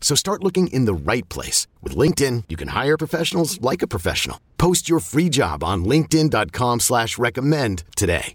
[0.00, 1.66] So start looking in the right place.
[1.82, 4.40] With LinkedIn, you can hire professionals like a professional.
[4.56, 8.34] Post your free job on linkedin.com slash recommend today.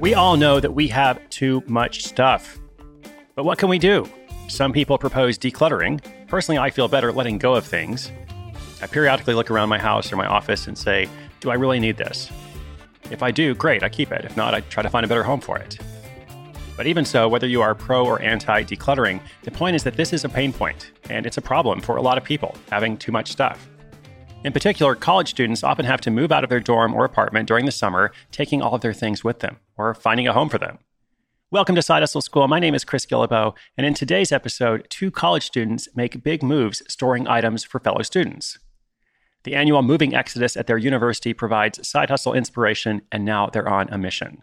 [0.00, 2.58] We all know that we have too much stuff.
[3.36, 4.10] But what can we do?
[4.48, 6.02] Some people propose decluttering.
[6.26, 8.10] Personally, I feel better letting go of things.
[8.82, 11.98] I periodically look around my house or my office and say, do I really need
[11.98, 12.32] this?
[13.12, 14.24] If I do, great, I keep it.
[14.24, 15.78] If not, I try to find a better home for it.
[16.78, 20.14] But even so, whether you are pro or anti decluttering, the point is that this
[20.14, 23.12] is a pain point, and it's a problem for a lot of people having too
[23.12, 23.68] much stuff.
[24.44, 27.66] In particular, college students often have to move out of their dorm or apartment during
[27.66, 30.78] the summer, taking all of their things with them, or finding a home for them.
[31.50, 32.48] Welcome to Side Hustle School.
[32.48, 36.82] My name is Chris Guillebeau, and in today's episode, two college students make big moves
[36.88, 38.58] storing items for fellow students.
[39.44, 43.88] The annual moving exodus at their university provides side hustle inspiration, and now they're on
[43.90, 44.42] a mission.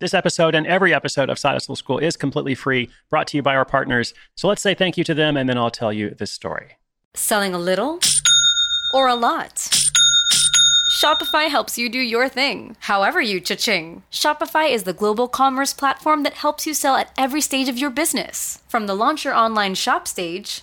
[0.00, 3.42] This episode and every episode of Side Hustle School is completely free, brought to you
[3.42, 4.12] by our partners.
[4.34, 6.72] So let's say thank you to them, and then I'll tell you this story.
[7.14, 8.00] Selling a little
[8.92, 9.70] or a lot?
[11.00, 14.02] Shopify helps you do your thing, however you cha-ching.
[14.10, 17.90] Shopify is the global commerce platform that helps you sell at every stage of your
[17.90, 18.60] business.
[18.68, 20.62] From the launch your online shop stage,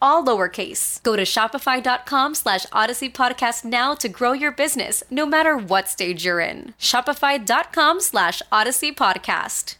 [0.00, 1.02] all lowercase.
[1.02, 6.24] Go to shopify.com slash odyssey podcast now to grow your business, no matter what stage
[6.24, 6.74] you're in.
[6.78, 9.76] Shopify.com slash odyssey podcast.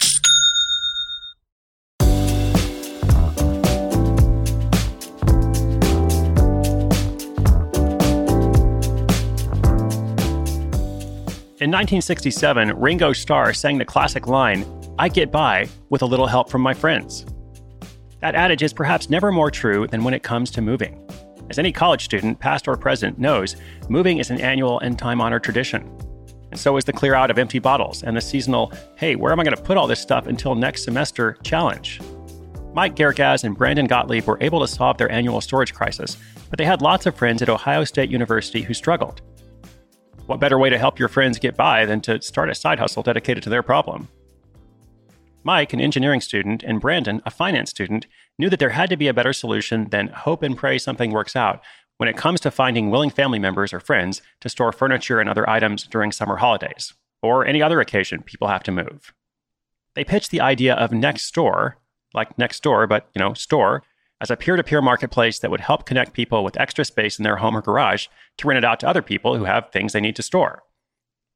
[11.60, 14.64] In 1967, Ringo Starr sang the classic line,
[14.96, 17.26] I get by with a little help from my friends.
[18.20, 21.08] That adage is perhaps never more true than when it comes to moving.
[21.50, 23.56] As any college student, past or present, knows,
[23.88, 25.88] moving is an annual and time honored tradition.
[26.50, 29.38] And so is the clear out of empty bottles and the seasonal, hey, where am
[29.38, 32.00] I going to put all this stuff until next semester challenge.
[32.74, 36.16] Mike Gergaz and Brandon Gottlieb were able to solve their annual storage crisis,
[36.50, 39.22] but they had lots of friends at Ohio State University who struggled.
[40.26, 43.02] What better way to help your friends get by than to start a side hustle
[43.02, 44.08] dedicated to their problem?
[45.48, 48.06] Mike, an engineering student, and Brandon, a finance student,
[48.38, 51.34] knew that there had to be a better solution than hope and pray something works
[51.34, 51.62] out
[51.96, 55.48] when it comes to finding willing family members or friends to store furniture and other
[55.48, 56.92] items during summer holidays,
[57.22, 59.14] or any other occasion people have to move.
[59.94, 61.76] They pitched the idea of Next Nextdoor,
[62.12, 63.82] like next door, but you know, store,
[64.20, 67.22] as a peer to peer marketplace that would help connect people with extra space in
[67.22, 70.00] their home or garage to rent it out to other people who have things they
[70.02, 70.62] need to store.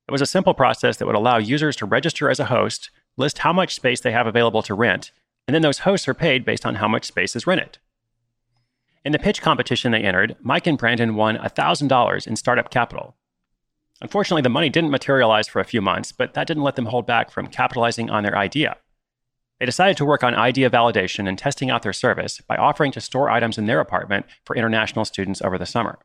[0.06, 3.38] It was a simple process that would allow users to register as a host, list
[3.38, 5.12] how much space they have available to rent,
[5.46, 7.78] and then those hosts are paid based on how much space is rented.
[9.04, 13.16] In the pitch competition they entered, Mike and Brandon won $1,000 in startup capital.
[14.00, 17.06] Unfortunately, the money didn't materialize for a few months, but that didn't let them hold
[17.06, 18.76] back from capitalizing on their idea.
[19.58, 23.00] They decided to work on idea validation and testing out their service by offering to
[23.00, 26.00] store items in their apartment for international students over the summer.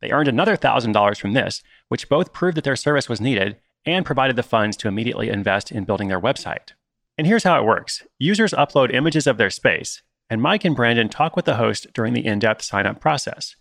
[0.00, 3.56] They earned another $1,000 from this, which both proved that their service was needed
[3.92, 6.72] and provided the funds to immediately invest in building their website.
[7.16, 11.08] And here's how it works users upload images of their space, and Mike and Brandon
[11.08, 13.56] talk with the host during the in depth sign up process.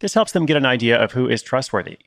[0.00, 1.98] This helps them get an idea of who is trustworthy.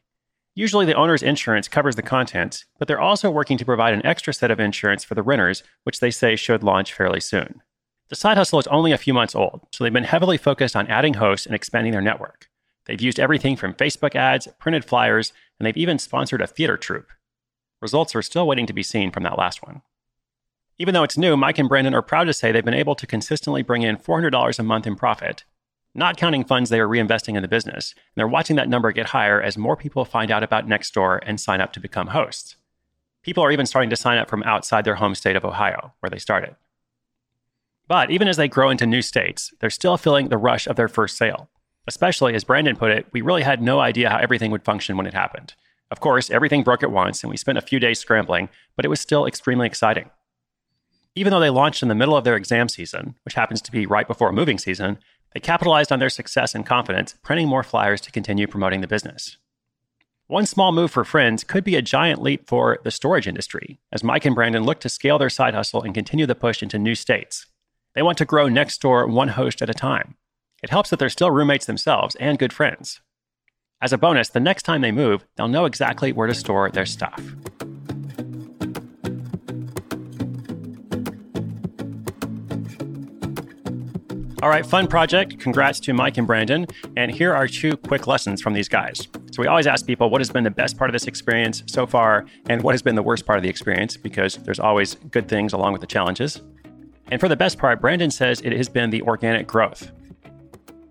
[0.56, 4.34] Usually, the owner's insurance covers the contents, but they're also working to provide an extra
[4.34, 7.62] set of insurance for the renters, which they say should launch fairly soon.
[8.10, 10.88] The side hustle is only a few months old, so they've been heavily focused on
[10.88, 12.50] adding hosts and expanding their network.
[12.86, 17.10] They've used everything from Facebook ads, printed flyers, and they've even sponsored a theater troupe.
[17.84, 19.82] Results are still waiting to be seen from that last one.
[20.80, 23.06] Even though it's new, Mike and Brandon are proud to say they've been able to
[23.06, 25.44] consistently bring in $400 a month in profit,
[25.94, 27.94] not counting funds they are reinvesting in the business.
[27.94, 31.42] And they're watching that number get higher as more people find out about Nextdoor and
[31.42, 32.56] sign up to become hosts.
[33.22, 36.10] People are even starting to sign up from outside their home state of Ohio, where
[36.10, 36.56] they started.
[37.90, 40.88] But even as they grow into new states, they're still feeling the rush of their
[40.88, 41.50] first sale.
[41.86, 45.06] Especially, as Brandon put it, we really had no idea how everything would function when
[45.06, 45.54] it happened.
[45.94, 48.88] Of course, everything broke at once, and we spent a few days scrambling, but it
[48.88, 50.10] was still extremely exciting.
[51.14, 53.86] Even though they launched in the middle of their exam season, which happens to be
[53.86, 54.98] right before moving season,
[55.36, 59.38] they capitalized on their success and confidence, printing more flyers to continue promoting the business.
[60.26, 64.04] One small move for Friends could be a giant leap for the storage industry, as
[64.04, 66.96] Mike and Brandon look to scale their side hustle and continue the push into new
[66.96, 67.46] states.
[67.94, 70.16] They want to grow next door one host at a time.
[70.64, 73.00] It helps that they're still roommates themselves and good friends.
[73.84, 76.86] As a bonus, the next time they move, they'll know exactly where to store their
[76.86, 77.22] stuff.
[84.42, 85.38] All right, fun project.
[85.38, 86.66] Congrats to Mike and Brandon.
[86.96, 89.06] And here are two quick lessons from these guys.
[89.34, 91.86] So, we always ask people what has been the best part of this experience so
[91.86, 95.28] far and what has been the worst part of the experience because there's always good
[95.28, 96.42] things along with the challenges.
[97.12, 99.92] And for the best part, Brandon says it has been the organic growth.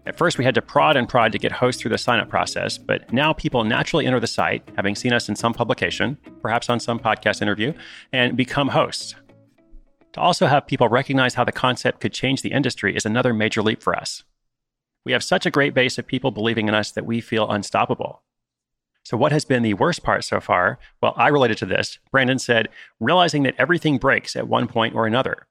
[0.04, 2.28] At first, we had to prod and prod to get hosts through the sign up
[2.28, 6.68] process, but now people naturally enter the site, having seen us in some publication, perhaps
[6.68, 7.72] on some podcast interview,
[8.12, 9.14] and become hosts.
[10.14, 13.62] To also have people recognize how the concept could change the industry is another major
[13.62, 14.24] leap for us.
[15.04, 18.22] We have such a great base of people believing in us that we feel unstoppable.
[19.04, 20.78] So, what has been the worst part so far?
[21.00, 21.98] Well, I related to this.
[22.10, 22.68] Brandon said,
[23.00, 25.46] realizing that everything breaks at one point or another.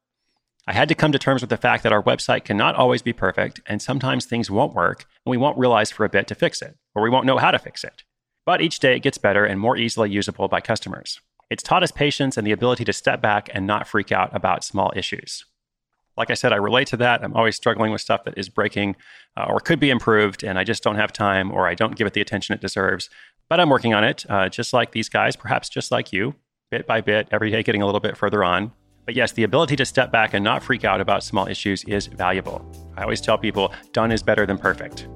[0.67, 3.13] I had to come to terms with the fact that our website cannot always be
[3.13, 6.61] perfect, and sometimes things won't work, and we won't realize for a bit to fix
[6.61, 8.03] it, or we won't know how to fix it.
[8.45, 11.19] But each day it gets better and more easily usable by customers.
[11.49, 14.63] It's taught us patience and the ability to step back and not freak out about
[14.63, 15.45] small issues.
[16.15, 17.23] Like I said, I relate to that.
[17.23, 18.95] I'm always struggling with stuff that is breaking
[19.35, 22.05] uh, or could be improved, and I just don't have time or I don't give
[22.07, 23.09] it the attention it deserves.
[23.49, 26.35] But I'm working on it, uh, just like these guys, perhaps just like you,
[26.69, 28.71] bit by bit, every day getting a little bit further on.
[29.05, 32.07] But yes, the ability to step back and not freak out about small issues is
[32.07, 32.65] valuable.
[32.95, 35.07] I always tell people done is better than perfect.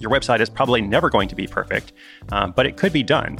[0.00, 1.92] Your website is probably never going to be perfect,
[2.30, 3.38] um, but it could be done.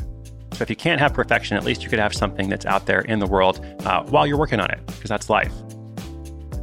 [0.52, 3.00] So if you can't have perfection, at least you could have something that's out there
[3.00, 5.52] in the world uh, while you're working on it, because that's life.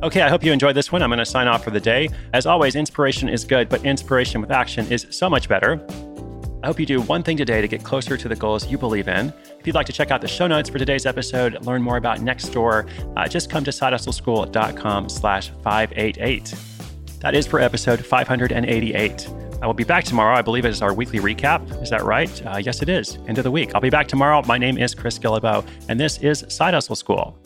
[0.02, 1.04] Okay, I hope you enjoyed this one.
[1.04, 2.10] I'm going to sign off for the day.
[2.34, 5.86] As always, inspiration is good, but inspiration with action is so much better.
[6.64, 9.08] I hope you do one thing today to get closer to the goals you believe
[9.08, 9.34] in.
[9.62, 12.18] If you'd like to check out the show notes for today's episode, learn more about
[12.18, 16.56] Nextdoor, uh, just come to sidehustleschool.com slash 588.
[17.20, 19.30] That is for episode 588.
[19.62, 20.36] I will be back tomorrow.
[20.36, 21.80] I believe it is our weekly recap.
[21.84, 22.44] Is that right?
[22.44, 23.20] Uh, yes, it is.
[23.28, 23.76] End of the week.
[23.76, 24.42] I'll be back tomorrow.
[24.48, 27.38] My name is Chris Guillebeau, and this is Side Hustle School.